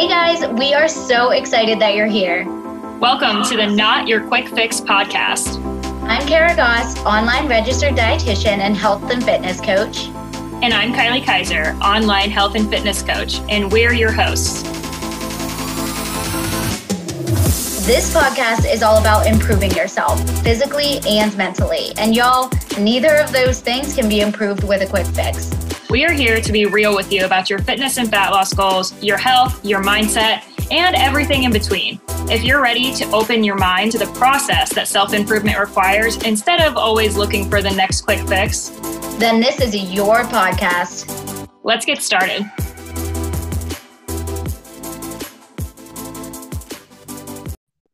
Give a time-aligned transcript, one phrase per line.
[0.00, 2.46] Hey guys, we are so excited that you're here.
[3.00, 5.62] Welcome to the Not Your Quick Fix podcast.
[6.04, 10.06] I'm Kara Goss, online registered dietitian and health and fitness coach.
[10.62, 14.62] And I'm Kylie Kaiser, online health and fitness coach, and we're your hosts.
[17.84, 21.92] This podcast is all about improving yourself physically and mentally.
[21.98, 25.50] And y'all, neither of those things can be improved with a quick fix.
[25.90, 28.94] We are here to be real with you about your fitness and fat loss goals,
[29.02, 32.00] your health, your mindset, and everything in between.
[32.30, 36.60] If you're ready to open your mind to the process that self improvement requires instead
[36.60, 38.68] of always looking for the next quick fix,
[39.18, 41.48] then this is your podcast.
[41.64, 42.48] Let's get started.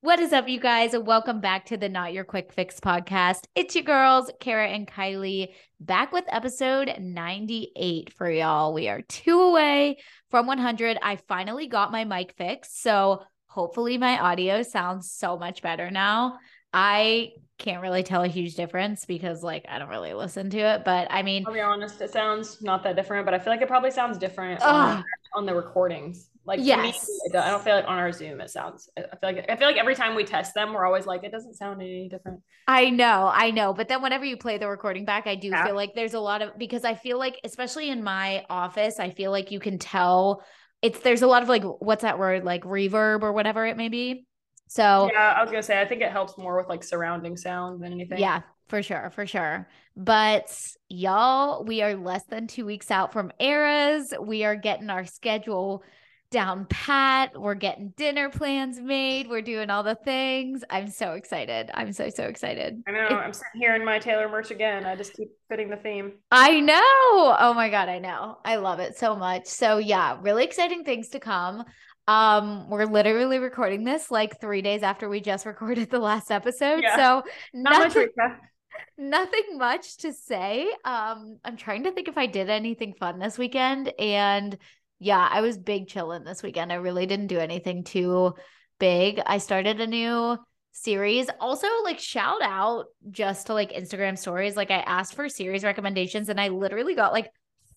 [0.06, 0.96] What is up, you guys?
[0.96, 3.48] Welcome back to the Not Your Quick Fix podcast.
[3.56, 5.48] It's your girls, Kara and Kylie,
[5.80, 8.72] back with episode 98 for y'all.
[8.72, 9.96] We are two away
[10.30, 10.96] from 100.
[11.02, 12.80] I finally got my mic fixed.
[12.82, 16.38] So hopefully, my audio sounds so much better now.
[16.72, 20.84] I can't really tell a huge difference because, like, I don't really listen to it.
[20.84, 23.60] But I mean, I'll be honest, it sounds not that different, but I feel like
[23.60, 25.04] it probably sounds different on,
[25.34, 26.28] on the recordings.
[26.46, 27.08] Like yes.
[27.08, 28.88] Me, I don't feel like on our Zoom it sounds.
[28.96, 31.32] I feel like I feel like every time we test them, we're always like, it
[31.32, 32.40] doesn't sound any different.
[32.68, 33.72] I know, I know.
[33.72, 35.66] But then whenever you play the recording back, I do yeah.
[35.66, 39.10] feel like there's a lot of because I feel like, especially in my office, I
[39.10, 40.44] feel like you can tell
[40.82, 43.88] it's there's a lot of like what's that word like reverb or whatever it may
[43.88, 44.26] be.
[44.68, 47.82] So yeah, I was gonna say I think it helps more with like surrounding sound
[47.82, 48.18] than anything.
[48.18, 49.68] Yeah, for sure, for sure.
[49.96, 50.56] But
[50.88, 54.12] y'all, we are less than two weeks out from eras.
[54.20, 55.82] We are getting our schedule
[56.30, 57.38] down pat.
[57.38, 59.28] We're getting dinner plans made.
[59.28, 60.64] We're doing all the things.
[60.68, 61.70] I'm so excited.
[61.74, 62.82] I'm so so excited.
[62.86, 63.06] I know.
[63.06, 64.84] It, I'm sitting here in my Taylor merch again.
[64.84, 66.12] I just keep fitting the theme.
[66.30, 67.36] I know.
[67.38, 68.38] Oh my god, I know.
[68.44, 69.46] I love it so much.
[69.46, 71.64] So yeah, really exciting things to come.
[72.08, 76.82] Um, we're literally recording this like three days after we just recorded the last episode.
[76.82, 76.96] Yeah.
[76.96, 78.32] So Not nothing, much
[78.98, 80.70] nothing much to say.
[80.84, 84.56] Um, I'm trying to think if I did anything fun this weekend and
[84.98, 86.72] yeah, I was big chilling this weekend.
[86.72, 88.34] I really didn't do anything too
[88.78, 89.20] big.
[89.24, 90.38] I started a new
[90.72, 91.28] series.
[91.40, 94.56] Also, like shout out just to like Instagram stories.
[94.56, 97.30] Like I asked for series recommendations and I literally got like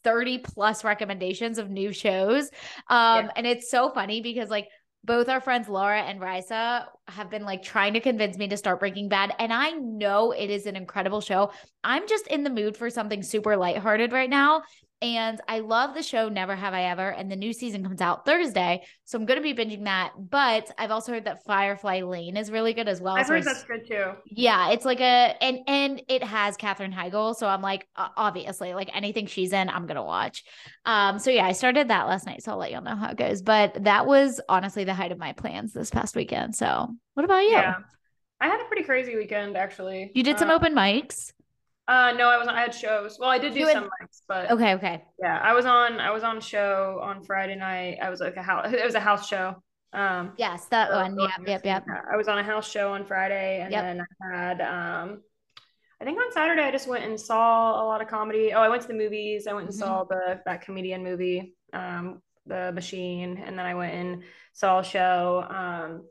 [0.04, 2.50] 30 plus recommendations of new shows.
[2.90, 3.32] Um, yeah.
[3.36, 4.68] and it's so funny because like
[5.04, 8.80] both our friends Laura and Risa have been like trying to convince me to start
[8.80, 9.34] Breaking Bad.
[9.40, 11.52] And I know it is an incredible show.
[11.84, 14.64] I'm just in the mood for something super lighthearted right now.
[15.02, 17.10] And I love the show Never Have I Ever.
[17.10, 18.84] And the new season comes out Thursday.
[19.06, 20.12] So I'm going to be binging that.
[20.18, 23.16] But I've also heard that Firefly Lane is really good as well.
[23.16, 24.12] I've so heard that's good too.
[24.26, 24.72] Yeah.
[24.72, 27.34] It's like a, and, and it has Katherine Heigl.
[27.34, 30.44] So I'm like, obviously, like anything she's in, I'm going to watch.
[30.86, 32.44] Um, so yeah, I started that last night.
[32.44, 33.42] So I'll let y'all know how it goes.
[33.42, 36.56] But that was honestly the height of my plans this past weekend.
[36.56, 37.52] So what about you?
[37.52, 37.76] Yeah.
[38.42, 40.12] I had a pretty crazy weekend actually.
[40.14, 41.32] You did some uh, open mics?
[41.90, 42.48] Uh, no, I was.
[42.48, 43.18] I had shows.
[43.20, 45.04] Well, I did do some mics, but okay, okay.
[45.20, 46.00] Yeah, I was on.
[46.00, 47.98] I was on show on Friday night.
[48.00, 48.72] I was like a house.
[48.72, 49.56] It was a house show.
[49.92, 51.18] Um, yes, that so one.
[51.18, 51.86] Yep, yep, yep.
[52.12, 53.84] I was on a house show on Friday, and yep.
[53.84, 54.62] then I had.
[54.62, 55.24] Um,
[56.00, 58.54] I think on Saturday I just went and saw a lot of comedy.
[58.54, 59.48] Oh, I went to the movies.
[59.48, 59.84] I went and mm-hmm.
[59.84, 64.24] saw the that comedian movie, um, The Machine, and then I went and
[64.54, 65.44] saw a show.
[65.50, 66.04] Um,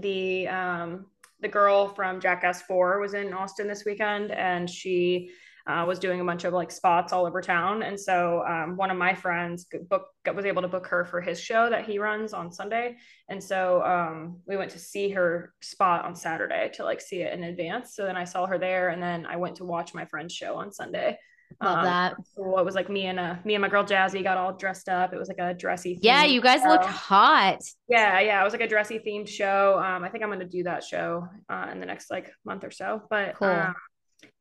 [0.00, 1.06] the um
[1.40, 5.30] the girl from Jackass 4 was in Austin this weekend and she
[5.66, 7.82] uh, was doing a bunch of like spots all over town.
[7.82, 11.40] And so um, one of my friends book, was able to book her for his
[11.40, 12.96] show that he runs on Sunday.
[13.28, 17.32] And so um, we went to see her spot on Saturday to like see it
[17.32, 17.96] in advance.
[17.96, 20.54] So then I saw her there and then I went to watch my friend's show
[20.54, 21.18] on Sunday.
[21.62, 22.16] Love um, that.
[22.34, 24.88] So it was like me and uh me and my girl Jazzy got all dressed
[24.88, 25.12] up.
[25.12, 25.98] It was like a dressy.
[26.02, 26.68] Yeah, you guys show.
[26.68, 27.60] looked hot.
[27.88, 28.40] Yeah, yeah.
[28.40, 29.78] It was like a dressy themed show.
[29.78, 32.70] Um, I think I'm gonna do that show uh in the next like month or
[32.70, 33.02] so.
[33.08, 33.48] But cool.
[33.48, 33.74] um,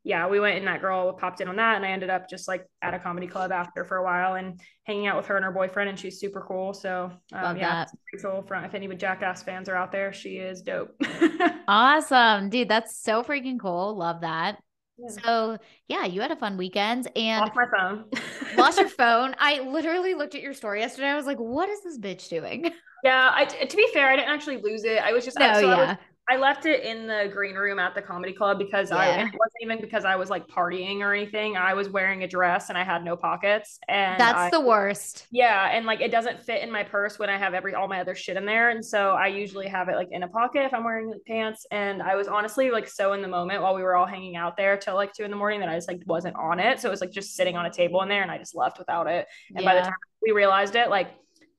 [0.03, 2.47] yeah, we went and that girl popped in on that, and I ended up just
[2.47, 5.43] like at a comedy club after for a while and hanging out with her and
[5.43, 6.73] her boyfriend, and she's super cool.
[6.73, 8.43] So um, yeah, pretty cool.
[8.43, 10.95] Front if any Jackass fans are out there, she is dope.
[11.67, 12.69] awesome, dude.
[12.69, 13.95] That's so freaking cool.
[13.97, 14.59] Love that.
[14.97, 15.23] Yeah.
[15.23, 15.57] So
[15.87, 18.05] yeah, you had a fun weekend and lost my phone.
[18.57, 19.35] lost your phone.
[19.39, 21.07] I literally looked at your story yesterday.
[21.07, 22.71] I was like, "What is this bitch doing?"
[23.03, 24.97] Yeah, I, to be fair, I didn't actually lose it.
[24.97, 25.75] I was just no, so yeah.
[25.75, 28.97] I was, I left it in the green room at the comedy club because yeah.
[28.97, 31.55] I it wasn't even because I was like partying or anything.
[31.55, 33.79] I was wearing a dress and I had no pockets.
[33.87, 35.27] And that's I, the worst.
[35.31, 35.69] Yeah.
[35.71, 38.15] And like it doesn't fit in my purse when I have every all my other
[38.15, 38.69] shit in there.
[38.69, 41.67] And so I usually have it like in a pocket if I'm wearing pants.
[41.69, 44.57] And I was honestly like so in the moment while we were all hanging out
[44.57, 46.79] there till like two in the morning that I just like wasn't on it.
[46.79, 48.79] So it was like just sitting on a table in there and I just left
[48.79, 49.27] without it.
[49.49, 49.71] And yeah.
[49.71, 49.93] by the time
[50.23, 51.11] we realized it, like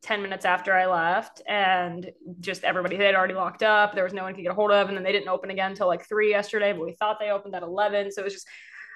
[0.03, 2.11] 10 minutes after I left and
[2.41, 3.95] just everybody they had already locked up.
[3.95, 4.89] There was no one could get a hold of.
[4.89, 7.55] And then they didn't open again until like three yesterday, but we thought they opened
[7.55, 8.13] at 11.
[8.13, 8.47] So it was just,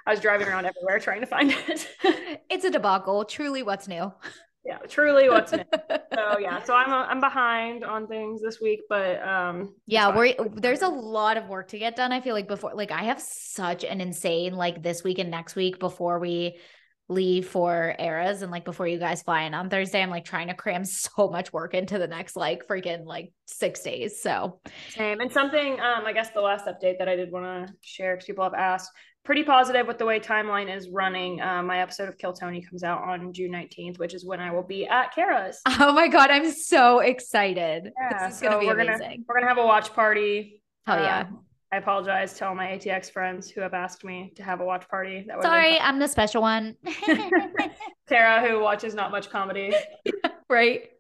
[0.07, 1.89] I was driving around everywhere trying to find it.
[2.51, 3.25] it's a debacle.
[3.25, 4.13] Truly what's new.
[4.65, 5.65] Yeah, truly what's new.
[6.15, 10.83] so yeah, so I'm, I'm behind on things this week, but um yeah, we're there's
[10.83, 12.13] a lot of work to get done.
[12.13, 15.57] I feel like before like I have such an insane like this week and next
[15.57, 16.59] week before we
[17.11, 20.49] leave for eras and like before you guys fly in on Thursday, I'm like trying
[20.49, 24.23] to cram so much work into the next like freaking like six days.
[24.23, 24.61] So
[24.91, 25.21] same.
[25.21, 28.27] And something um I guess the last update that I did want to share because
[28.27, 28.91] people have asked
[29.25, 31.41] pretty positive with the way timeline is running.
[31.41, 34.51] Um, my episode of Kill Tony comes out on June 19th, which is when I
[34.51, 35.61] will be at Kara's.
[35.83, 37.93] Oh my god, I'm so excited.
[38.01, 38.99] Yeah, this is so gonna be we're amazing.
[38.99, 40.63] Gonna, we're gonna have a watch party.
[40.87, 41.21] Hell yeah.
[41.21, 44.65] Um, I apologize to all my ATX friends who have asked me to have a
[44.65, 45.25] watch party.
[45.29, 46.77] That Sorry, I'm the special one.
[48.09, 49.73] Tara, who watches not much comedy.
[50.49, 50.91] right.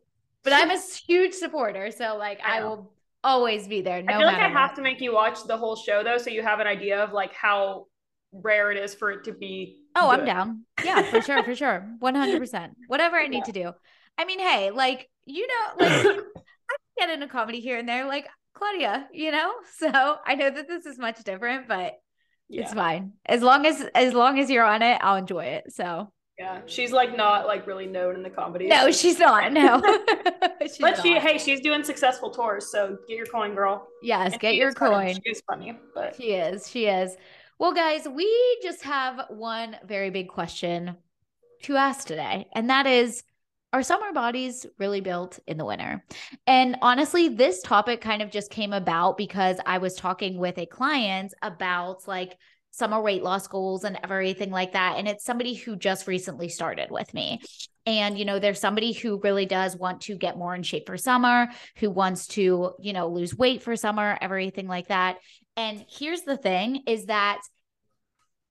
[0.44, 1.90] But I'm a huge supporter.
[1.90, 2.93] So, like, I, I will
[3.25, 4.00] always be there.
[4.00, 4.56] No I feel like I what.
[4.56, 7.12] have to make you watch the whole show, though, so you have an idea of
[7.12, 7.87] like how
[8.32, 9.82] rare it is for it to be.
[9.96, 10.20] Oh, good.
[10.20, 10.64] I'm down.
[10.84, 11.43] Yeah, for sure.
[11.43, 11.87] For sure.
[12.00, 12.70] 100%.
[12.87, 13.44] Whatever I need yeah.
[13.44, 13.72] to do.
[14.17, 16.06] I mean, hey, like, you know, like,
[16.37, 18.06] I get into comedy here and there.
[18.06, 18.28] Like,
[18.61, 19.53] Claudia, you know?
[19.79, 21.95] So I know that this is much different, but
[22.49, 22.62] yeah.
[22.62, 23.12] it's fine.
[23.25, 25.73] As long as as long as you're on it, I'll enjoy it.
[25.73, 28.67] So yeah, she's like not like really known in the comedy.
[28.67, 29.53] No, she's not.
[29.53, 29.81] No,
[30.62, 31.03] she's but not.
[31.03, 32.71] she, hey, she's doing successful tours.
[32.71, 33.87] So get your coin, girl.
[34.03, 35.17] Yes, and get your coin.
[35.25, 36.69] She's funny, but she is.
[36.69, 37.17] She is.
[37.59, 40.97] Well, guys, we just have one very big question
[41.63, 43.23] to ask today, and that is
[43.72, 46.05] are summer bodies really built in the winter?
[46.46, 50.67] And honestly, this topic kind of just came about because I was talking with a
[50.67, 52.37] client about like
[52.72, 54.96] summer weight loss goals and everything like that.
[54.96, 57.40] And it's somebody who just recently started with me.
[57.87, 60.96] And, you know, there's somebody who really does want to get more in shape for
[60.96, 65.19] summer, who wants to, you know, lose weight for summer, everything like that.
[65.56, 67.40] And here's the thing is that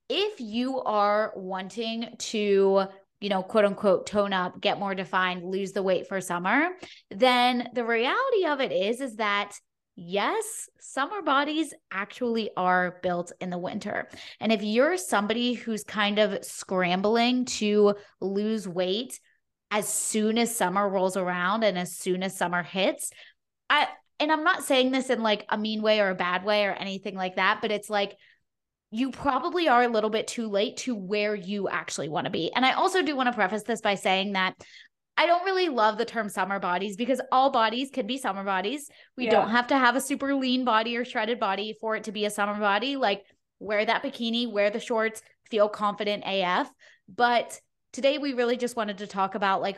[0.09, 2.87] if you are wanting to
[3.19, 6.69] you know, quote unquote, tone up, get more defined, lose the weight for summer,
[7.11, 9.53] then the reality of it is, is that
[9.95, 14.07] yes, summer bodies actually are built in the winter.
[14.39, 19.19] And if you're somebody who's kind of scrambling to lose weight
[19.71, 23.11] as soon as summer rolls around and as soon as summer hits,
[23.69, 23.87] I,
[24.19, 26.71] and I'm not saying this in like a mean way or a bad way or
[26.71, 28.15] anything like that, but it's like
[28.91, 32.51] you probably are a little bit too late to where you actually want to be.
[32.53, 34.55] And I also do want to preface this by saying that
[35.15, 38.89] I don't really love the term summer bodies because all bodies can be summer bodies.
[39.17, 39.31] We yeah.
[39.31, 42.25] don't have to have a super lean body or shredded body for it to be
[42.25, 42.95] a summer body.
[42.95, 43.23] Like
[43.59, 45.21] wear that bikini, wear the shorts,
[45.51, 46.71] feel confident AF.
[47.13, 47.59] But
[47.91, 49.77] today we really just wanted to talk about like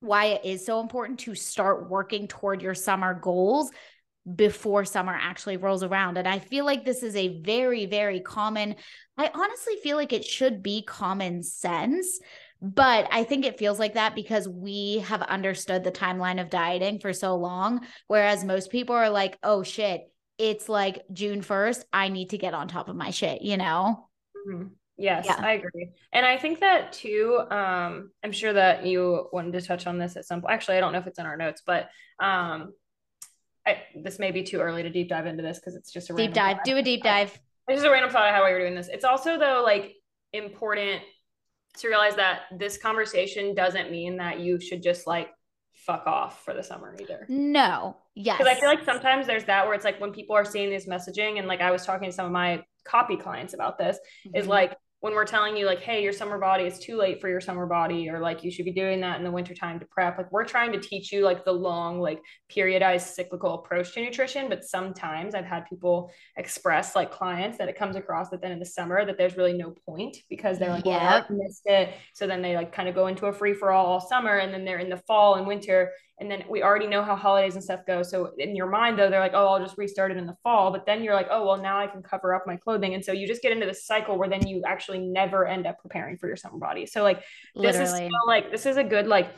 [0.00, 3.70] why it is so important to start working toward your summer goals
[4.36, 6.16] before summer actually rolls around.
[6.16, 8.76] And I feel like this is a very, very common,
[9.16, 12.20] I honestly feel like it should be common sense.
[12.60, 17.00] But I think it feels like that because we have understood the timeline of dieting
[17.00, 17.84] for so long.
[18.06, 20.02] Whereas most people are like, oh shit,
[20.38, 21.84] it's like June 1st.
[21.92, 24.08] I need to get on top of my shit, you know?
[24.48, 24.68] Mm-hmm.
[24.96, 25.36] Yes, yeah.
[25.40, 25.90] I agree.
[26.12, 30.16] And I think that too, um, I'm sure that you wanted to touch on this
[30.16, 30.52] at some point.
[30.52, 31.88] Actually, I don't know if it's in our notes, but
[32.20, 32.72] um,
[33.66, 36.14] I, this may be too early to deep dive into this because it's just a
[36.14, 36.58] deep dive.
[36.64, 37.38] Do a deep dive.
[37.68, 38.88] It's just a random thought I had while you were doing this.
[38.88, 39.94] It's also though like
[40.32, 41.02] important
[41.78, 45.30] to realize that this conversation doesn't mean that you should just like
[45.74, 47.26] fuck off for the summer either.
[47.28, 47.96] No.
[48.14, 48.38] Yes.
[48.38, 50.86] Because I feel like sometimes there's that where it's like when people are seeing this
[50.86, 54.36] messaging and like I was talking to some of my copy clients about this mm-hmm.
[54.36, 57.28] is like when we're telling you like hey your summer body is too late for
[57.28, 60.16] your summer body or like you should be doing that in the wintertime to prep
[60.16, 64.48] like we're trying to teach you like the long like periodized cyclical approach to nutrition
[64.48, 68.58] but sometimes i've had people express like clients that it comes across that then in
[68.58, 71.94] the summer that there's really no point because they're like yeah well, missed it.
[72.14, 74.52] So then they like kind of go into a free for all all summer and
[74.52, 75.92] then they're in the fall and winter
[76.22, 78.04] and then we already know how holidays and stuff go.
[78.04, 80.70] So in your mind though they're like oh i'll just restart it in the fall.
[80.70, 82.94] But then you're like oh well now i can cover up my clothing.
[82.94, 85.80] And so you just get into this cycle where then you actually never end up
[85.80, 86.86] preparing for your summer body.
[86.86, 87.18] So like
[87.56, 88.06] this Literally.
[88.06, 89.30] is like this is a good like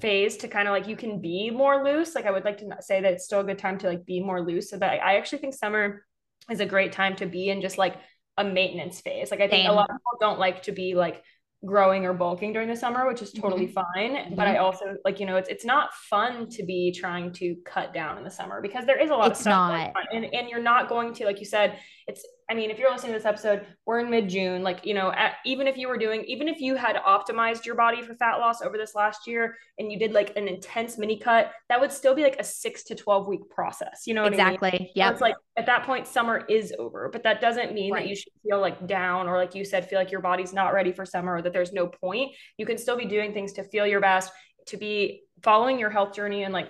[0.00, 2.16] phase to kind of like you can be more loose.
[2.16, 4.20] Like i would like to say that it's still a good time to like be
[4.20, 6.04] more loose but i actually think summer
[6.50, 7.94] is a great time to be in just like
[8.36, 9.30] a maintenance phase.
[9.30, 9.70] Like i think Same.
[9.70, 11.22] a lot of people don't like to be like
[11.64, 13.74] growing or bulking during the summer, which is totally mm-hmm.
[13.74, 14.16] fine.
[14.16, 14.34] Mm-hmm.
[14.34, 17.92] But I also like, you know, it's it's not fun to be trying to cut
[17.92, 20.62] down in the summer because there is a lot it's of stuff and, and you're
[20.62, 23.64] not going to, like you said, it's I mean, if you're listening to this episode,
[23.86, 24.64] we're in mid June.
[24.64, 27.76] Like, you know, at, even if you were doing, even if you had optimized your
[27.76, 31.16] body for fat loss over this last year and you did like an intense mini
[31.16, 34.02] cut, that would still be like a six to 12 week process.
[34.04, 34.70] You know exactly.
[34.70, 34.88] I mean?
[34.96, 35.08] Yeah.
[35.08, 38.02] So it's like at that point, summer is over, but that doesn't mean right.
[38.02, 40.74] that you should feel like down or like you said, feel like your body's not
[40.74, 42.32] ready for summer or that there's no point.
[42.58, 44.32] You can still be doing things to feel your best,
[44.66, 46.68] to be following your health journey and like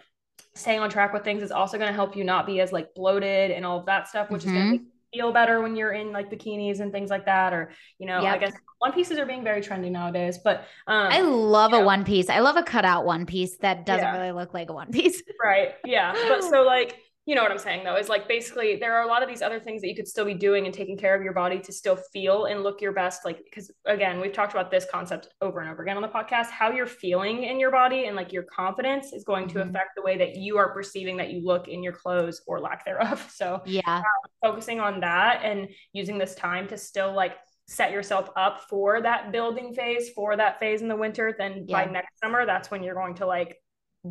[0.55, 2.93] staying on track with things is also going to help you not be as like
[2.95, 4.57] bloated and all of that stuff, which mm-hmm.
[4.57, 7.73] is going to feel better when you're in like bikinis and things like that or
[7.99, 8.35] you know yep.
[8.35, 12.05] i guess one pieces are being very trendy nowadays but um, i love a one
[12.05, 12.29] piece.
[12.31, 14.19] I love a cutout one piece that doesn't yeah.
[14.19, 15.23] really look like a one piece.
[15.43, 15.75] Right.
[15.85, 16.15] Yeah.
[16.29, 16.97] But so like
[17.31, 19.41] you know what I'm saying though, is like basically there are a lot of these
[19.41, 21.73] other things that you could still be doing and taking care of your body to
[21.73, 23.25] still feel and look your best.
[23.25, 26.51] Like, because again, we've talked about this concept over and over again on the podcast.
[26.51, 29.71] How you're feeling in your body and like your confidence is going to mm-hmm.
[29.71, 32.85] affect the way that you are perceiving that you look in your clothes or lack
[32.85, 33.25] thereof.
[33.41, 34.05] So, yeah, um,
[34.43, 37.37] focusing on that and using this time to still like
[37.69, 41.85] set yourself up for that building phase, for that phase in the winter, then yeah.
[41.85, 43.57] by next summer, that's when you're going to like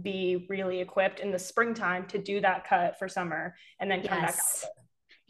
[0.02, 4.20] be really equipped in the springtime to do that cut for summer and then come
[4.20, 4.62] yes.
[4.62, 4.76] back out.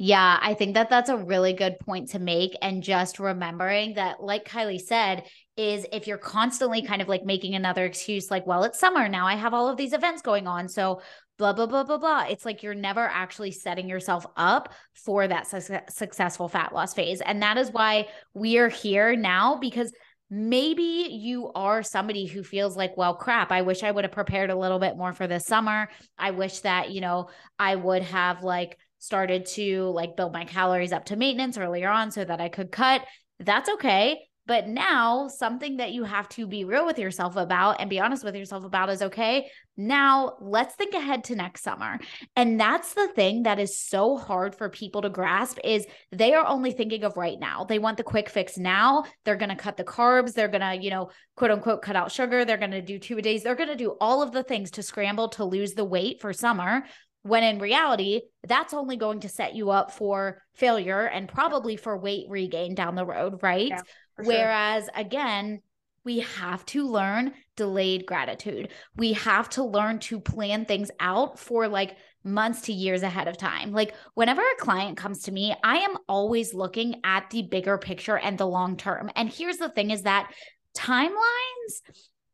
[0.02, 2.56] Yeah, I think that that's a really good point to make.
[2.62, 5.24] And just remembering that, like Kylie said,
[5.58, 9.28] is if you're constantly kind of like making another excuse, like, well, it's summer now,
[9.28, 10.70] I have all of these events going on.
[10.70, 11.02] So,
[11.38, 12.26] blah, blah, blah, blah, blah.
[12.30, 17.20] It's like you're never actually setting yourself up for that su- successful fat loss phase.
[17.20, 19.92] And that is why we are here now because
[20.30, 24.50] maybe you are somebody who feels like, well, crap, I wish I would have prepared
[24.50, 25.90] a little bit more for this summer.
[26.18, 30.92] I wish that, you know, I would have like started to like build my calories
[30.92, 33.04] up to maintenance earlier on so that I could cut.
[33.40, 34.29] That's okay.
[34.50, 38.24] But now, something that you have to be real with yourself about and be honest
[38.24, 39.52] with yourself about is okay.
[39.78, 42.00] Now, let's think ahead to next summer.
[42.36, 46.48] And that's the thing that is so hard for people to grasp is they are
[46.48, 47.64] only thinking of right now.
[47.64, 49.04] They want the quick fix now.
[49.24, 52.12] They're going to cut the carbs, they're going to, you know, quote unquote cut out
[52.12, 53.44] sugar, they're going to do two a days.
[53.44, 56.34] They're going to do all of the things to scramble to lose the weight for
[56.34, 56.86] summer
[57.24, 61.98] when in reality, that's only going to set you up for failure and probably for
[61.98, 63.68] weight regain down the road, right?
[63.68, 63.82] Yeah.
[64.28, 65.62] Whereas again,
[66.06, 68.70] we have to learn delayed gratitude.
[68.96, 73.38] We have to learn to plan things out for like months to years ahead of
[73.38, 73.72] time.
[73.72, 78.18] Like whenever a client comes to me, I am always looking at the bigger picture
[78.18, 79.12] and the long term.
[79.16, 80.32] And here's the thing is that
[80.76, 81.12] timelines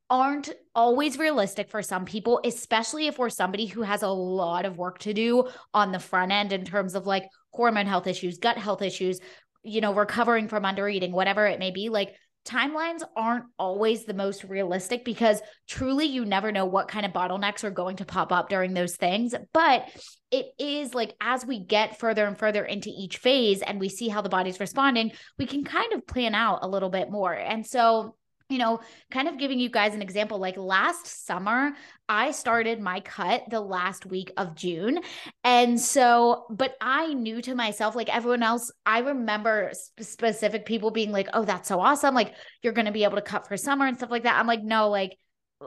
[0.09, 4.77] aren't always realistic for some people, especially if we're somebody who has a lot of
[4.77, 8.57] work to do on the front end in terms of like hormone health issues, gut
[8.57, 9.19] health issues,
[9.65, 14.13] you know, recovering from under eating, whatever it may be, like timelines aren't always the
[14.13, 18.31] most realistic because truly you never know what kind of bottlenecks are going to pop
[18.31, 19.33] up during those things.
[19.51, 19.89] But
[20.31, 24.07] it is like as we get further and further into each phase and we see
[24.07, 27.33] how the body's responding, we can kind of plan out a little bit more.
[27.33, 28.15] And so,
[28.47, 28.79] you know,
[29.09, 31.71] kind of giving you guys an example, like last summer,
[32.07, 34.99] I started my cut the last week of June.
[35.43, 41.11] And so, but I knew to myself, like everyone else, I remember specific people being
[41.11, 42.13] like, oh, that's so awesome.
[42.13, 44.37] Like, you're going to be able to cut for summer and stuff like that.
[44.39, 45.17] I'm like, no, like,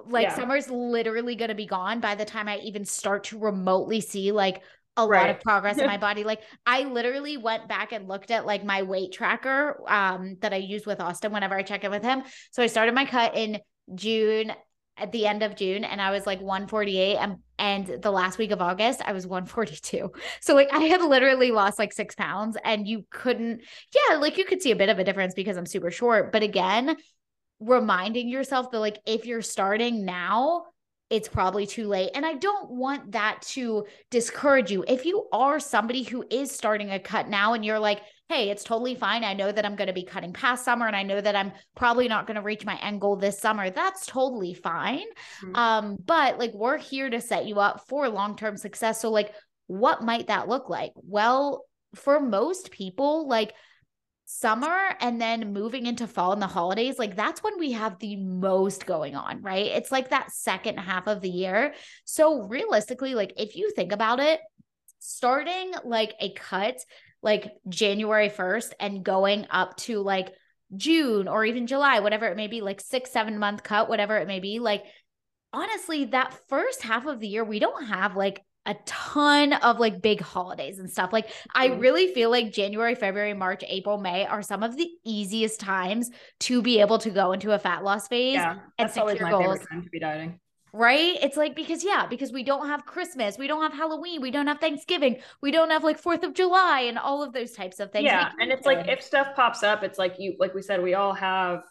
[0.07, 0.37] like yeah.
[0.37, 4.33] summer's literally going to be gone by the time I even start to remotely see
[4.33, 4.63] like
[4.97, 5.21] a right.
[5.21, 6.25] lot of progress in my body.
[6.25, 10.57] Like I literally went back and looked at like my weight tracker um that I
[10.57, 12.23] use with Austin whenever I check in with him.
[12.51, 13.61] So I started my cut in
[13.95, 14.53] June
[14.99, 18.51] at the end of June and I was like 148 and and the last week
[18.51, 20.13] of August I was 142.
[20.41, 23.63] So like I had literally lost like 6 pounds and you couldn't
[23.95, 26.43] yeah, like you could see a bit of a difference because I'm super short, but
[26.43, 26.97] again,
[27.61, 30.65] reminding yourself that like if you're starting now,
[31.11, 32.11] it's probably too late.
[32.15, 34.85] And I don't want that to discourage you.
[34.87, 38.65] If you are somebody who is starting a cut now and you're like, hey, it's
[38.65, 39.25] totally fine.
[39.25, 41.53] I know that I'm going to be cutting past summer and I know that I'm
[41.75, 43.71] probably not going to reach my end goal this summer.
[43.71, 45.07] That's totally fine.
[45.43, 45.57] Mm-hmm.
[45.57, 49.01] Um, but like we're here to set you up for long-term success.
[49.01, 49.33] So like
[49.67, 50.93] what might that look like?
[50.97, 53.55] Well, for most people, like
[54.25, 58.17] summer and then moving into fall and the holidays, like that's when we have the
[58.17, 59.67] most going on, right?
[59.67, 61.73] It's like that second half of the year.
[62.05, 64.41] So realistically, like if you think about it,
[64.99, 66.77] starting like a cut
[67.23, 70.33] like January 1st and going up to like
[70.77, 74.29] June or even July, whatever it may be, like six, seven month cut, whatever it
[74.29, 74.85] may be, like
[75.53, 80.03] honestly, that first half of the year, we don't have like a ton of like
[80.03, 81.11] big holidays and stuff.
[81.13, 81.81] Like I mm.
[81.81, 86.11] really feel like January, February, March, April, May are some of the easiest times
[86.41, 89.61] to be able to go into a fat loss phase yeah, and your goals.
[89.71, 90.39] time to be dieting.
[90.73, 91.17] Right?
[91.23, 94.47] It's like because yeah, because we don't have Christmas, we don't have Halloween, we don't
[94.47, 97.93] have Thanksgiving, we don't have like 4th of July and all of those types of
[97.93, 98.05] things.
[98.05, 100.95] Yeah, and it's like if stuff pops up, it's like you like we said we
[100.95, 101.63] all have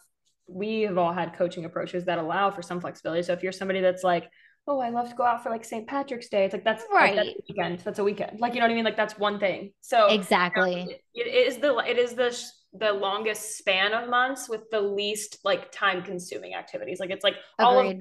[0.48, 3.22] we have all had coaching approaches that allow for some flexibility.
[3.22, 4.30] So if you're somebody that's like,
[4.66, 5.86] oh, I love to go out for like St.
[5.86, 7.16] Patrick's Day, it's like that's right.
[7.16, 7.78] Like, that's a weekend.
[7.80, 8.40] That's a weekend.
[8.40, 8.84] Like you know what I mean?
[8.84, 9.72] Like that's one thing.
[9.80, 10.72] So exactly,
[11.14, 12.36] you know, it, it is the it is the
[12.74, 17.00] the longest span of months with the least like time consuming activities.
[17.00, 17.66] Like it's like Agreed.
[17.66, 17.98] all of the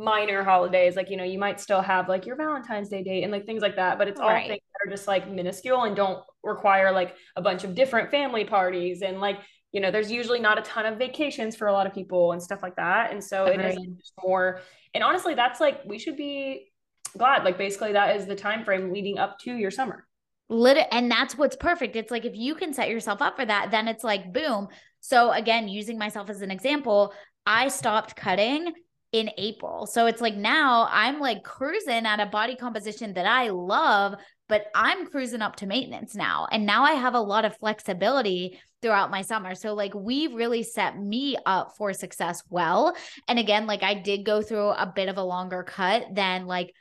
[0.00, 0.96] minor holidays.
[0.96, 3.62] Like you know, you might still have like your Valentine's Day date and like things
[3.62, 4.48] like that, but it's all right.
[4.48, 8.44] things that are just like minuscule and don't require like a bunch of different family
[8.44, 9.38] parties and like
[9.72, 12.42] you know, there's usually not a ton of vacations for a lot of people and
[12.42, 13.12] stuff like that.
[13.12, 13.66] And so Agreed.
[13.66, 14.60] it is more,
[14.94, 16.72] and honestly, that's like, we should be
[17.16, 17.44] glad.
[17.44, 20.06] Like basically that is the time frame leading up to your summer.
[20.48, 21.94] Lit- and that's what's perfect.
[21.94, 24.68] It's like if you can set yourself up for that, then it's like boom.
[25.00, 27.14] So again, using myself as an example,
[27.46, 28.72] I stopped cutting
[29.12, 29.86] in April.
[29.86, 34.14] So it's like now I'm like cruising at a body composition that I love,
[34.48, 36.46] but I'm cruising up to maintenance now.
[36.50, 39.54] And now I have a lot of flexibility throughout my summer.
[39.54, 42.96] So like we really set me up for success well.
[43.26, 46.72] And again, like I did go through a bit of a longer cut than like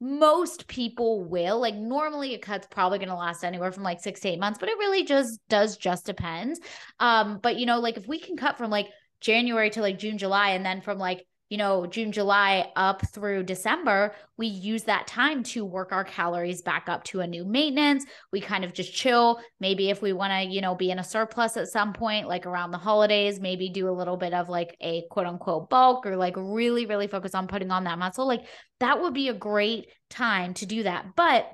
[0.00, 1.60] most people will.
[1.60, 4.58] Like normally a cut's probably going to last anywhere from like 6 to 8 months,
[4.58, 6.58] but it really just does just depends.
[7.00, 8.88] Um but you know like if we can cut from like
[9.20, 13.44] January to like June, July and then from like you know, June, July up through
[13.44, 18.04] December, we use that time to work our calories back up to a new maintenance.
[18.32, 19.40] We kind of just chill.
[19.60, 22.46] Maybe if we want to, you know, be in a surplus at some point, like
[22.46, 26.16] around the holidays, maybe do a little bit of like a quote unquote bulk or
[26.16, 28.26] like really, really focus on putting on that muscle.
[28.26, 28.46] Like
[28.80, 31.14] that would be a great time to do that.
[31.14, 31.48] But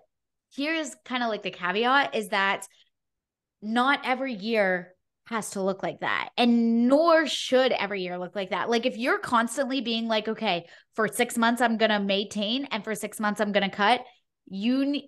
[0.54, 2.66] here's kind of like the caveat is that
[3.60, 4.94] not every year
[5.26, 6.30] has to look like that.
[6.36, 8.68] And nor should every year look like that.
[8.68, 12.82] Like if you're constantly being like, okay, for 6 months I'm going to maintain and
[12.82, 14.04] for 6 months I'm going to cut,
[14.48, 15.02] you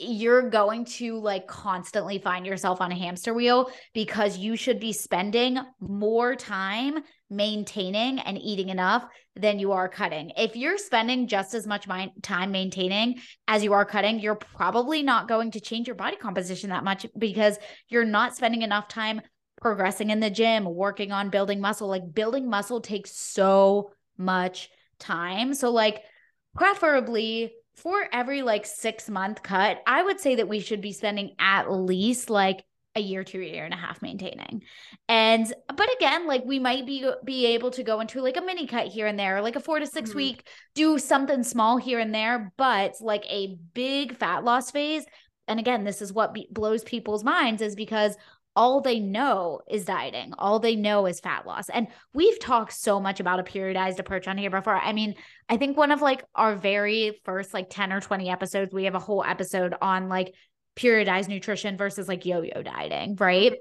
[0.00, 4.92] you're going to like constantly find yourself on a hamster wheel because you should be
[4.92, 10.30] spending more time maintaining and eating enough than you are cutting.
[10.36, 11.88] If you're spending just as much
[12.22, 16.70] time maintaining as you are cutting, you're probably not going to change your body composition
[16.70, 19.20] that much because you're not spending enough time
[19.60, 21.88] progressing in the gym, working on building muscle.
[21.88, 25.54] Like building muscle takes so much time.
[25.54, 26.02] So, like,
[26.54, 31.34] preferably for every like six month cut, I would say that we should be spending
[31.38, 32.64] at least like
[32.96, 34.62] a year to a year and a half maintaining.
[35.08, 38.66] And but again, like we might be be able to go into like a mini
[38.66, 40.16] cut here and there, like a 4 to 6 mm-hmm.
[40.16, 45.04] week, do something small here and there, but like a big fat loss phase.
[45.46, 48.16] And again, this is what be- blows people's minds is because
[48.58, 50.34] all they know is dieting.
[50.36, 51.68] All they know is fat loss.
[51.68, 54.74] And we've talked so much about a periodized approach on here before.
[54.74, 55.14] I mean,
[55.48, 58.96] I think one of like our very first like 10 or 20 episodes, we have
[58.96, 60.34] a whole episode on like
[60.74, 63.52] periodized nutrition versus like yo-yo dieting, right?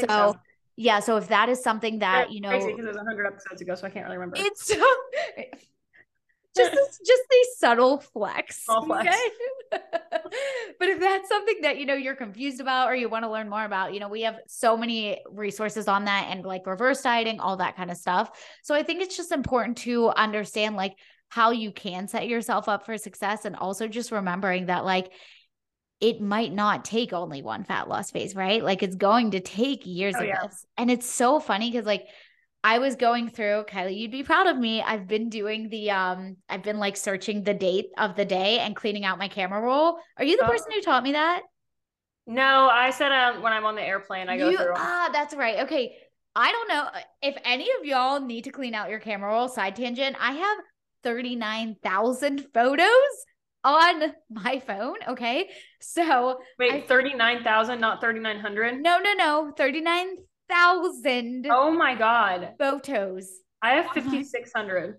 [0.00, 0.36] So, so,
[0.76, 3.74] yeah, so if that is something that, you know, because it was 100 episodes ago,
[3.74, 4.36] so I can't really remember.
[4.38, 4.82] It's so
[6.56, 8.64] just this, just these subtle flex.
[8.64, 9.08] flex.
[9.08, 9.28] Okay?
[10.78, 13.48] but if that's something that you know you're confused about or you want to learn
[13.48, 17.40] more about, you know, we have so many resources on that and like reverse dieting,
[17.40, 18.30] all that kind of stuff.
[18.62, 20.94] So I think it's just important to understand like
[21.28, 25.12] how you can set yourself up for success and also just remembering that like
[26.00, 28.62] it might not take only one fat loss phase, right?
[28.62, 30.46] Like it's going to take years oh, of yeah.
[30.46, 30.64] this.
[30.76, 32.06] And it's so funny because like
[32.68, 34.82] I was going through, Kylie, you'd be proud of me.
[34.82, 38.76] I've been doing the um I've been like searching the date of the day and
[38.76, 39.96] cleaning out my camera roll.
[40.18, 40.50] Are you the oh.
[40.50, 41.40] person who taught me that?
[42.26, 44.74] No, I said um, when I'm on the airplane, I go you, through.
[44.76, 45.60] Ah, that's right.
[45.60, 45.96] Okay.
[46.36, 46.88] I don't know
[47.22, 49.48] if any of y'all need to clean out your camera roll.
[49.48, 50.14] Side tangent.
[50.20, 50.58] I have
[51.04, 52.90] 39,000 photos
[53.64, 54.96] on my phone.
[55.08, 55.48] Okay.
[55.80, 58.82] So wait, 39,000, not 3,900?
[58.82, 59.52] No, no, no.
[59.56, 60.16] 39
[60.48, 61.46] thousand.
[61.50, 62.54] Oh my god!
[62.58, 63.30] Photos.
[63.62, 63.94] I have uh-huh.
[63.94, 64.98] fifty six hundred.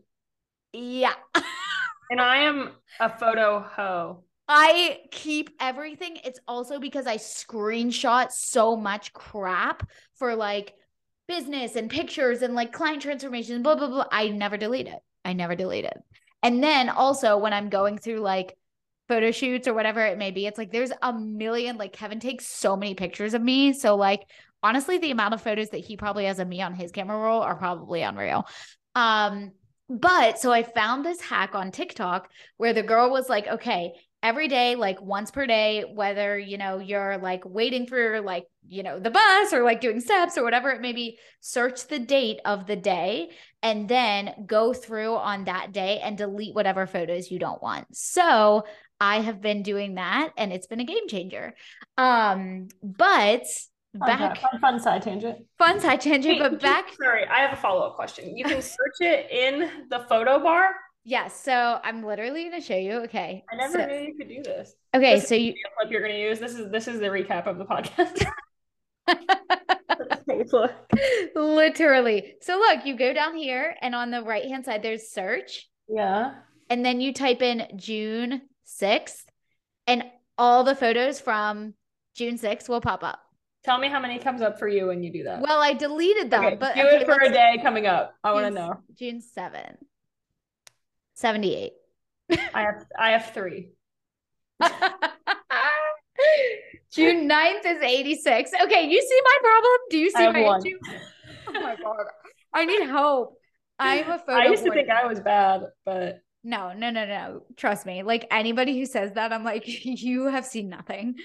[0.73, 1.13] Yeah.
[2.09, 4.23] and I am a photo hoe.
[4.47, 6.17] I keep everything.
[6.23, 10.73] It's also because I screenshot so much crap for like
[11.27, 14.05] business and pictures and like client transformation, blah, blah, blah.
[14.11, 14.99] I never delete it.
[15.23, 15.97] I never delete it.
[16.41, 18.57] And then also when I'm going through like
[19.07, 22.47] photo shoots or whatever it may be, it's like there's a million, like Kevin takes
[22.47, 23.73] so many pictures of me.
[23.73, 24.25] So like
[24.63, 27.41] honestly, the amount of photos that he probably has of me on his camera roll
[27.41, 28.47] are probably unreal.
[28.95, 29.51] Um,
[29.89, 34.47] but so I found this hack on TikTok where the girl was like, okay, every
[34.47, 38.99] day, like once per day, whether, you know, you're like waiting for like, you know,
[38.99, 42.67] the bus or like doing steps or whatever it may be, search the date of
[42.67, 43.29] the day
[43.63, 47.87] and then go through on that day and delete whatever photos you don't want.
[47.95, 48.65] So
[48.99, 51.55] I have been doing that and it's been a game changer.
[51.97, 53.43] Um, but
[53.93, 55.39] back fun, fun, side tangent.
[55.57, 58.37] Fun side tangent, but back sorry, I have a follow-up question.
[58.37, 60.75] You can search it in the photo bar
[61.09, 61.41] Yes.
[61.41, 63.01] So I'm literally going to show you.
[63.03, 63.43] Okay.
[63.51, 64.75] I never so, knew you could do this.
[64.93, 65.15] Okay.
[65.15, 66.39] This so you clip you're going to use.
[66.39, 68.25] This is this is the recap of the podcast.
[71.35, 72.35] literally.
[72.41, 75.67] So look, you go down here, and on the right hand side, there's search.
[75.87, 76.35] Yeah.
[76.69, 79.23] And then you type in June 6th,
[79.87, 80.03] and
[80.37, 81.73] all the photos from
[82.15, 83.19] June 6th will pop up.
[83.69, 85.41] Tell me how many comes up for you when you do that.
[85.41, 88.15] Well, I deleted them, okay, but do okay, it for a day coming up.
[88.23, 88.79] I want to know.
[88.95, 89.77] June 7th.
[91.13, 91.73] 78.
[92.31, 93.69] I have I have three.
[96.91, 98.51] June 9th is 86.
[98.63, 99.77] Okay, you see my problem?
[99.91, 100.65] Do you see my one.
[100.65, 100.79] issue?
[101.49, 102.05] Oh my god.
[102.51, 103.37] I need help.
[103.77, 104.33] I'm a photo.
[104.33, 107.41] I used to think I was bad, but no, no, no, no.
[107.57, 108.01] Trust me.
[108.01, 111.15] Like anybody who says that, I'm like, you have seen nothing.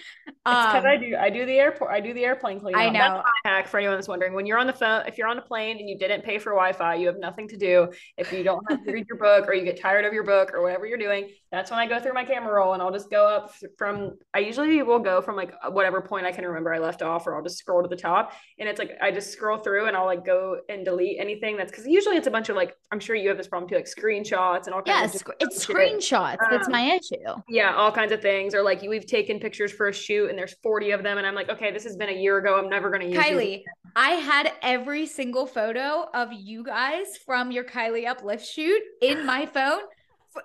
[0.45, 2.81] Um, because I do, I do the airport, I do the airplane cleaning.
[2.81, 2.99] I know.
[2.99, 4.35] That's my hack for anyone that's wondering.
[4.35, 6.51] When you're on the phone, if you're on a plane and you didn't pay for
[6.51, 7.89] Wi-Fi, you have nothing to do.
[8.19, 10.53] If you don't have to read your book or you get tired of your book
[10.53, 13.09] or whatever you're doing, that's when I go through my camera roll and I'll just
[13.09, 14.15] go up from.
[14.35, 17.37] I usually will go from like whatever point I can remember I left off, or
[17.37, 20.07] I'll just scroll to the top, and it's like I just scroll through and I'll
[20.07, 23.15] like go and delete anything that's because usually it's a bunch of like I'm sure
[23.15, 25.04] you have this problem too, like screenshots and all kinds.
[25.13, 26.41] Yes, it's screenshots.
[26.43, 27.41] Um, that's my issue.
[27.49, 30.55] Yeah, all kinds of things, or like we've taken pictures for a shoot and there's
[30.63, 32.59] 40 of them and I'm like, okay, this has been a year ago.
[32.59, 33.23] I'm never going to use it.
[33.23, 33.63] Kylie.
[33.97, 39.47] I had every single photo of you guys from your Kylie Uplift shoot in my
[39.55, 39.81] phone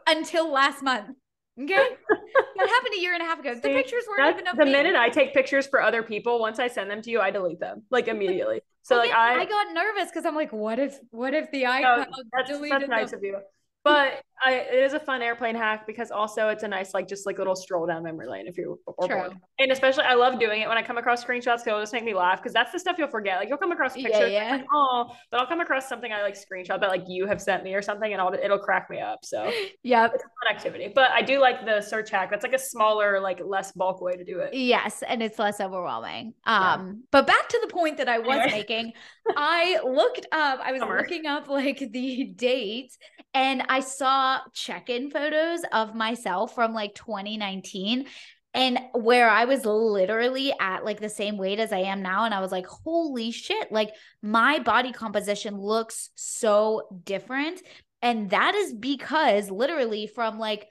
[0.08, 1.16] until last month.
[1.62, 1.76] Okay.
[1.76, 1.90] that
[2.70, 3.54] happened a year and a half ago.
[3.56, 4.72] The pictures weren't even of The me.
[4.72, 7.60] minute I take pictures for other people, once I send them to you, I delete
[7.60, 8.62] them like immediately.
[8.84, 11.98] So like I I got nervous because I'm like, what if what if the iCloud
[11.98, 13.20] no, that's, deleted that's nice them?
[13.20, 13.38] of you
[13.84, 17.26] but I, it is a fun airplane hack because also it's a nice like just
[17.26, 19.34] like little stroll down memory lane if you're bored.
[19.60, 21.64] And especially I love doing it when I come across screenshots.
[21.64, 23.38] because It'll just make me laugh because that's the stuff you'll forget.
[23.38, 24.52] Like you'll come across pictures, yeah, yeah.
[24.58, 27.64] Like, oh, but I'll come across something I like screenshot that like you have sent
[27.64, 29.20] me or something, and I'll it'll crack me up.
[29.24, 29.52] So
[29.84, 30.92] yeah, it's a fun activity.
[30.94, 32.30] But I do like the search hack.
[32.30, 34.54] That's like a smaller, like less bulk way to do it.
[34.54, 36.34] Yes, and it's less overwhelming.
[36.46, 36.94] Um, yeah.
[37.12, 38.52] but back to the point that I was anyway.
[38.60, 38.94] making,
[39.36, 40.60] I looked up.
[40.64, 40.98] I was Summer.
[40.98, 42.92] looking up like the date,
[43.34, 48.08] and I saw check in photos of myself from like 2019
[48.54, 52.26] and where I was literally at like the same weight as I am now.
[52.26, 57.62] And I was like, holy shit, like my body composition looks so different.
[58.02, 60.68] And that is because literally from like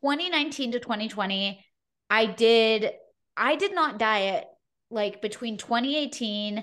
[0.00, 1.64] 2019 to 2020,
[2.08, 2.90] I did,
[3.36, 4.46] I did not diet
[4.90, 6.62] like between 2018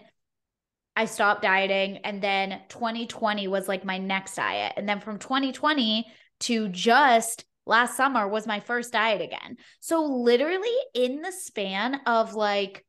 [0.96, 1.98] I stopped dieting.
[1.98, 4.74] And then 2020 was like my next diet.
[4.78, 6.06] And then from 2020
[6.42, 9.58] to just last summer was my first diet again.
[9.80, 12.86] So, literally, in the span of like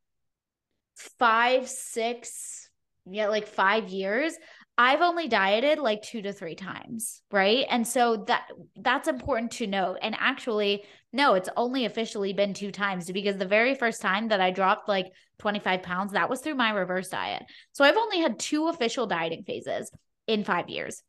[0.95, 2.69] five, six,
[3.05, 4.33] yeah, like five years,
[4.77, 7.65] I've only dieted like two to three times, right?
[7.69, 9.99] And so that that's important to note.
[10.01, 14.41] And actually, no, it's only officially been two times because the very first time that
[14.41, 15.05] I dropped like
[15.39, 17.43] 25 pounds, that was through my reverse diet.
[17.71, 19.91] So I've only had two official dieting phases
[20.27, 21.01] in 5 years.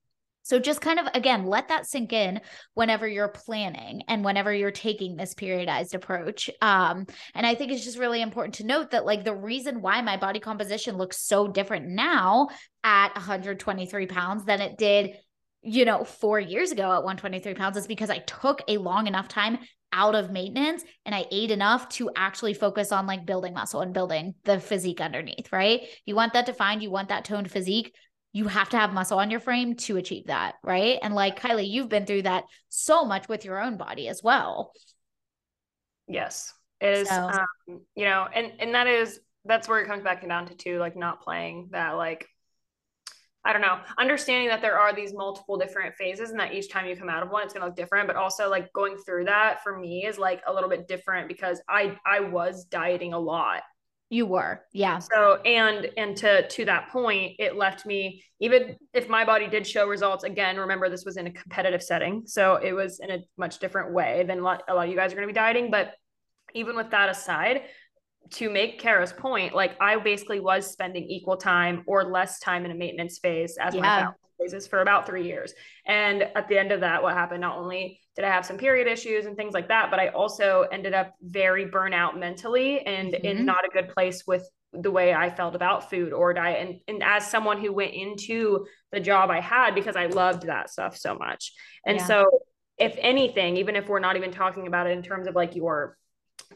[0.44, 2.40] So just kind of again, let that sink in
[2.74, 6.50] whenever you're planning and whenever you're taking this periodized approach.
[6.60, 10.02] Um, and I think it's just really important to note that like the reason why
[10.02, 12.48] my body composition looks so different now
[12.84, 15.16] at 123 pounds than it did,
[15.62, 19.28] you know, four years ago at 123 pounds is because I took a long enough
[19.28, 19.58] time
[19.94, 23.94] out of maintenance and I ate enough to actually focus on like building muscle and
[23.94, 25.82] building the physique underneath, right?
[26.04, 27.94] You want that defined, you want that toned physique
[28.34, 30.98] you have to have muscle on your frame to achieve that, right?
[31.00, 34.72] And like Kylie, you've been through that so much with your own body as well.
[36.08, 37.08] Yes, it is.
[37.08, 37.14] So.
[37.14, 40.78] Um, you know, and and that is that's where it comes back down to too,
[40.80, 42.26] like not playing that like
[43.44, 46.86] I don't know, understanding that there are these multiple different phases and that each time
[46.86, 48.06] you come out of one, it's going to look different.
[48.06, 51.60] But also, like going through that for me is like a little bit different because
[51.68, 53.62] I I was dieting a lot
[54.10, 54.98] you were, yeah.
[54.98, 59.66] So and and to to that point, it left me even if my body did
[59.66, 60.24] show results.
[60.24, 63.92] Again, remember this was in a competitive setting, so it was in a much different
[63.92, 65.70] way than a lot, a lot of you guys are going to be dieting.
[65.70, 65.94] But
[66.54, 67.62] even with that aside,
[68.32, 72.70] to make Kara's point, like I basically was spending equal time or less time in
[72.70, 73.80] a maintenance phase as yeah.
[73.80, 75.52] my fat phases for about three years.
[75.86, 77.40] And at the end of that, what happened?
[77.40, 80.66] Not only did I have some period issues and things like that, but I also
[80.72, 83.24] ended up very burnout mentally and mm-hmm.
[83.24, 86.66] in not a good place with the way I felt about food or diet.
[86.66, 90.70] And, and as someone who went into the job I had because I loved that
[90.70, 91.52] stuff so much.
[91.86, 92.06] And yeah.
[92.06, 92.26] so,
[92.76, 95.96] if anything, even if we're not even talking about it in terms of like your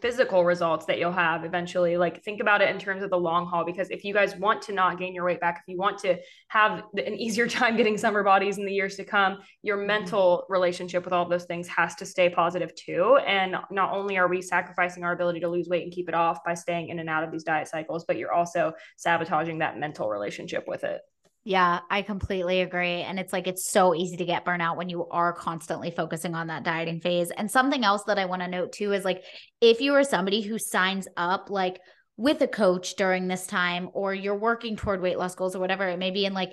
[0.01, 3.47] physical results that you'll have eventually like think about it in terms of the long
[3.47, 5.99] haul because if you guys want to not gain your weight back if you want
[5.99, 6.17] to
[6.49, 9.89] have an easier time getting summer bodies in the years to come your mm-hmm.
[9.89, 14.17] mental relationship with all of those things has to stay positive too and not only
[14.17, 16.99] are we sacrificing our ability to lose weight and keep it off by staying in
[16.99, 21.01] and out of these diet cycles but you're also sabotaging that mental relationship with it
[21.45, 23.03] yeah, I completely agree.
[23.03, 26.49] And it's like it's so easy to get burnout when you are constantly focusing on
[26.49, 27.31] that dieting phase.
[27.31, 29.25] And something else that I want to note too is like
[29.61, 31.81] if you are somebody who signs up like
[32.19, 35.89] with a coach during this time or you're working toward weight loss goals or whatever
[35.89, 36.53] it may be and like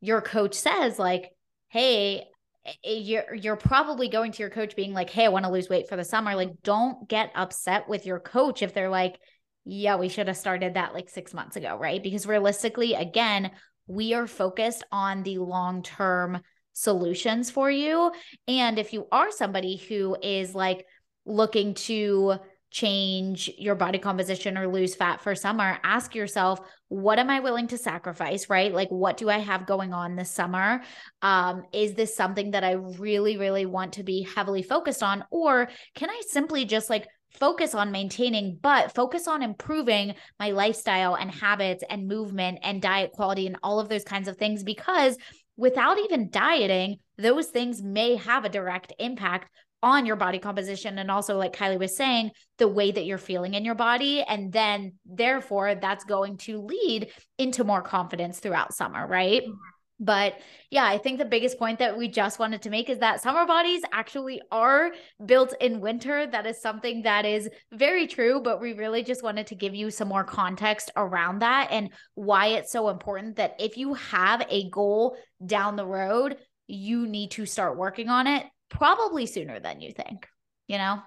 [0.00, 1.30] your coach says like
[1.68, 2.22] hey
[2.66, 5.50] eh, eh, you're you're probably going to your coach being like hey I want to
[5.50, 9.18] lose weight for the summer like don't get upset with your coach if they're like
[9.64, 13.50] yeah we should have started that like 6 months ago right because realistically again
[13.86, 16.40] we are focused on the long term
[16.72, 18.12] solutions for you.
[18.46, 20.84] And if you are somebody who is like
[21.24, 22.36] looking to
[22.70, 27.68] change your body composition or lose fat for summer, ask yourself, what am I willing
[27.68, 28.74] to sacrifice, right?
[28.74, 30.82] Like, what do I have going on this summer?
[31.22, 35.24] Um, is this something that I really, really want to be heavily focused on?
[35.30, 41.14] Or can I simply just like focus on maintaining, but focus on improving my lifestyle
[41.14, 44.64] and habits and movement and diet quality and all of those kinds of things.
[44.64, 45.16] Because
[45.56, 49.50] without even dieting, those things may have a direct impact
[49.82, 53.54] on your body composition and also like Kylie was saying the way that you're feeling
[53.54, 57.08] in your body and then therefore that's going to lead
[57.38, 59.52] into more confidence throughout summer right mm-hmm.
[59.98, 60.38] But
[60.70, 63.46] yeah, I think the biggest point that we just wanted to make is that summer
[63.46, 64.92] bodies actually are
[65.24, 66.26] built in winter.
[66.26, 69.90] That is something that is very true, but we really just wanted to give you
[69.90, 74.68] some more context around that and why it's so important that if you have a
[74.68, 79.92] goal down the road, you need to start working on it probably sooner than you
[79.92, 80.28] think,
[80.66, 81.00] you know?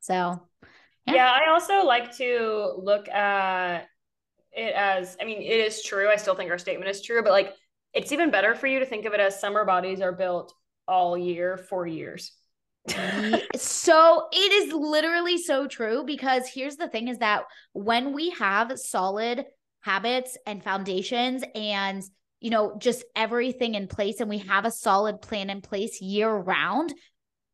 [0.00, 0.42] So,
[1.06, 3.86] yeah, yeah I also like to look at
[4.52, 6.10] it as I mean, it is true.
[6.10, 7.54] I still think our statement is true, but like,
[7.92, 10.52] it's even better for you to think of it as summer bodies are built
[10.86, 12.32] all year for years.
[13.56, 18.78] so it is literally so true because here's the thing is that when we have
[18.78, 19.44] solid
[19.80, 22.02] habits and foundations and
[22.40, 26.30] you know just everything in place and we have a solid plan in place year
[26.30, 26.94] round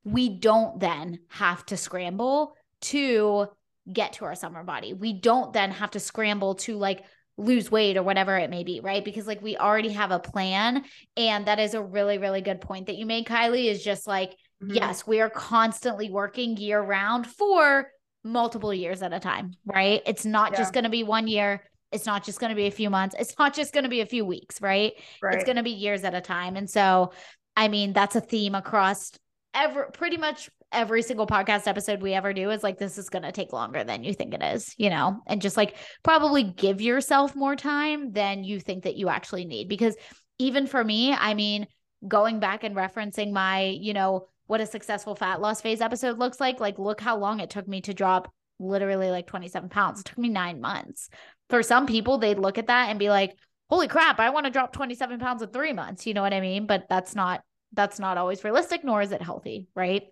[0.05, 3.47] we don't then have to scramble to
[3.92, 7.05] get to our summer body we don't then have to scramble to like
[7.37, 9.05] lose weight or whatever it may be, right?
[9.05, 10.85] Because like we already have a plan.
[11.16, 14.31] And that is a really, really good point that you made, Kylie, is just like,
[14.62, 14.75] mm-hmm.
[14.75, 17.90] yes, we are constantly working year round for
[18.23, 20.01] multiple years at a time, right?
[20.07, 20.59] It's not yeah.
[20.59, 21.62] just going to be one year.
[21.92, 23.14] It's not just going to be a few months.
[23.18, 24.92] It's not just going to be a few weeks, right?
[25.23, 25.35] right.
[25.35, 26.57] It's going to be years at a time.
[26.57, 27.12] And so,
[27.57, 29.12] I mean, that's a theme across
[29.55, 33.22] ever pretty much every single podcast episode we ever do is like this is going
[33.22, 36.80] to take longer than you think it is, you know, and just like probably give
[36.80, 39.96] yourself more time than you think that you actually need because
[40.38, 41.66] even for me, I mean,
[42.06, 46.40] going back and referencing my, you know, what a successful fat loss phase episode looks
[46.40, 50.00] like, like look how long it took me to drop literally like 27 pounds.
[50.00, 51.08] It took me 9 months.
[51.50, 53.37] For some people, they'd look at that and be like,
[53.70, 56.40] "Holy crap, I want to drop 27 pounds in 3 months." You know what I
[56.40, 56.66] mean?
[56.66, 60.04] But that's not that's not always realistic nor is it healthy, right?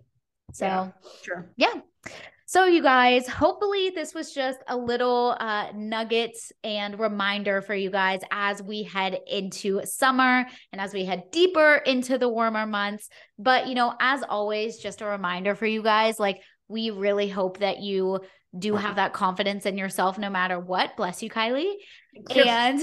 [0.53, 0.91] So, yeah,
[1.23, 1.49] sure.
[1.57, 1.73] Yeah.
[2.45, 7.89] So, you guys, hopefully, this was just a little uh, nuggets and reminder for you
[7.89, 13.09] guys as we head into summer and as we head deeper into the warmer months.
[13.39, 17.59] But, you know, as always, just a reminder for you guys like, we really hope
[17.59, 18.19] that you
[18.57, 20.95] do have that confidence in yourself no matter what.
[20.95, 21.73] Bless you, Kylie.
[22.35, 22.79] And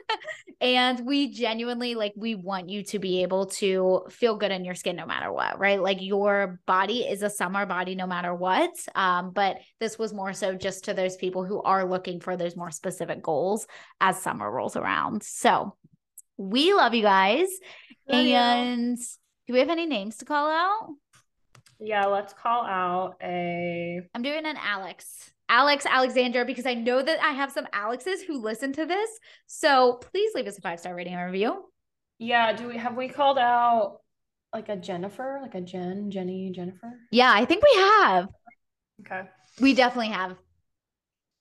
[0.60, 4.74] and we genuinely like we want you to be able to feel good in your
[4.74, 5.80] skin no matter what, right?
[5.80, 8.70] Like your body is a summer body no matter what.
[8.94, 12.56] Um, but this was more so just to those people who are looking for those
[12.56, 13.66] more specific goals
[14.00, 15.22] as summer rolls around.
[15.22, 15.76] So
[16.36, 17.48] we love you guys.
[18.08, 19.04] Love and you.
[19.46, 20.88] do we have any names to call out?
[21.78, 24.00] Yeah, let's call out a.
[24.14, 25.32] I'm doing an Alex.
[25.48, 29.10] Alex Alexandra, because I know that I have some Alexes who listen to this.
[29.46, 31.64] So please leave us a five star rating and review.
[32.18, 32.52] Yeah.
[32.52, 34.00] Do we have we called out
[34.52, 36.92] like a Jennifer, like a Jen, Jenny, Jennifer?
[37.12, 38.28] Yeah, I think we have.
[39.00, 39.28] Okay.
[39.60, 40.36] We definitely have.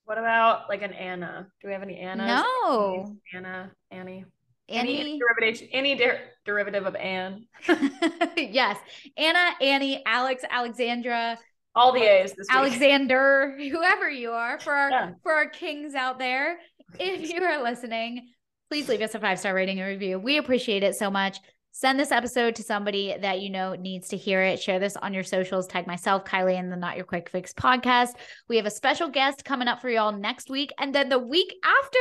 [0.03, 1.47] What about like an Anna?
[1.61, 2.27] Do we have any Anna?
[2.27, 3.15] No.
[3.33, 4.25] Anna, Annie.
[4.69, 4.99] Annie.
[4.99, 7.47] Any derivation, any der- derivative of Anne.
[8.37, 8.77] yes.
[9.17, 11.37] Anna, Annie, Alex, Alexandra.
[11.75, 15.11] All the A's This Alexander, whoever you are, for our yeah.
[15.23, 16.57] for our kings out there.
[16.97, 18.29] If you are listening,
[18.69, 20.17] please leave us a five-star rating and review.
[20.17, 21.37] We appreciate it so much.
[21.71, 24.61] Send this episode to somebody that you know needs to hear it.
[24.61, 25.67] Share this on your socials.
[25.67, 28.11] Tag myself, Kylie, and the Not Your Quick Fix podcast.
[28.47, 30.71] We have a special guest coming up for y'all next week.
[30.79, 31.99] And then the week after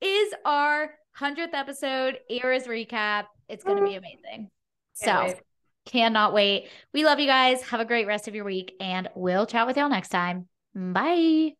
[0.00, 3.24] is our 100th episode, Eras recap.
[3.52, 4.48] It's going to be amazing.
[4.94, 5.36] so wait.
[5.86, 6.68] cannot wait.
[6.92, 7.62] We love you guys.
[7.62, 10.48] Have a great rest of your week, and we'll chat with y'all next time.
[10.74, 11.54] Bye.